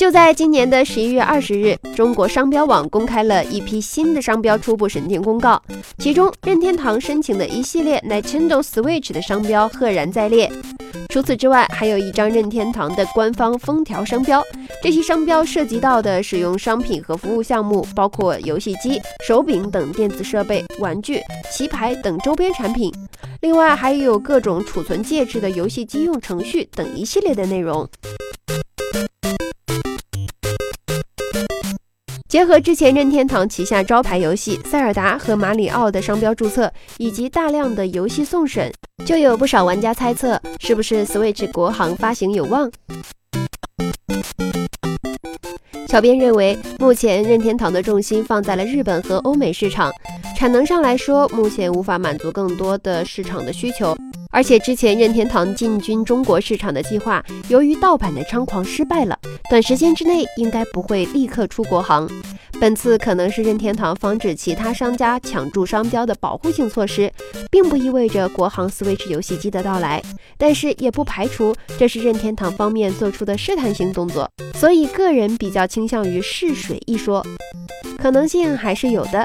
[0.00, 5.62] 就在今年的十一月二十日，中国商标网公开了一批新的商标初步审定公告，
[5.98, 10.50] 其中任天堂申请的一系列 Nintendo Switch 的商标赫然在列。
[11.10, 14.42] 除此之外，还有一张任天堂的官方封条商标。
[14.82, 21.20] 这些商标涉及到的使用商品和服务项目，包括游戏机、手柄等电子设备、玩具、
[21.52, 22.90] 棋牌等周边产品。
[23.42, 27.86] 另外，还有各种储存介质的游戏机用程序等一系列的内容。
[32.30, 38.72] 结合之前任天堂旗下招牌游戏《塞尔达》和《马里奥》的商标注册，以及大量的游戏送审，
[39.04, 42.70] 就有不少玩家猜测，是不是 Switch 国行发行有望？
[45.88, 49.90] 小编认为，目前任天堂的重心放在了日本和欧美市场，
[50.38, 53.92] 产能上来说，目前无法满足更多的市场的需求。
[54.30, 62.08] 而且之前任天堂进军中国市场的计划，由于盗版的猖狂失败了，短时间之内应该不会立刻出国行。
[62.60, 67.10] 本次可能是任天堂防止其他商家抢注商标的保护性措施，
[67.50, 70.02] 并不意味着国行 Switch 游戏机的到来，
[70.36, 74.30] 但是也不排除这是任天堂方面做出的试探性动作。
[74.54, 77.26] 所以个人比较倾向于试水一说，
[77.96, 79.24] 可能性还是有的。